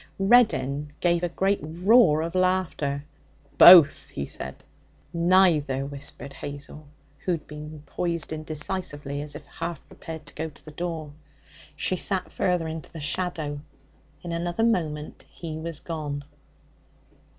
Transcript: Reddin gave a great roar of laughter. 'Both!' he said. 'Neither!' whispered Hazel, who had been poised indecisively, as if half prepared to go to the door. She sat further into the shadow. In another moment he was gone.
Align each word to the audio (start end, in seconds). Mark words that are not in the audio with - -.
Reddin 0.17 0.91
gave 0.99 1.21
a 1.21 1.29
great 1.29 1.59
roar 1.61 2.23
of 2.23 2.33
laughter. 2.33 3.05
'Both!' 3.59 4.09
he 4.09 4.25
said. 4.25 4.63
'Neither!' 5.13 5.85
whispered 5.85 6.33
Hazel, 6.33 6.87
who 7.19 7.33
had 7.33 7.45
been 7.45 7.83
poised 7.85 8.33
indecisively, 8.33 9.21
as 9.21 9.35
if 9.35 9.45
half 9.45 9.85
prepared 9.87 10.25
to 10.25 10.33
go 10.33 10.49
to 10.49 10.65
the 10.65 10.71
door. 10.71 11.13
She 11.75 11.95
sat 11.97 12.31
further 12.31 12.67
into 12.67 12.91
the 12.91 12.99
shadow. 12.99 13.61
In 14.23 14.31
another 14.31 14.63
moment 14.63 15.23
he 15.29 15.59
was 15.59 15.79
gone. 15.79 16.23